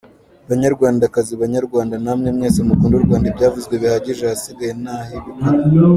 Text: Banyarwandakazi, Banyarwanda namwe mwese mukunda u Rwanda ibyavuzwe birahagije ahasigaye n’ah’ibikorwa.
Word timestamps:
Banyarwandakazi, 0.49 1.33
Banyarwanda 1.43 1.95
namwe 2.05 2.27
mwese 2.37 2.59
mukunda 2.67 2.95
u 2.97 3.05
Rwanda 3.05 3.25
ibyavuzwe 3.29 3.73
birahagije 3.81 4.21
ahasigaye 4.25 4.73
n’ah’ibikorwa. 4.83 5.45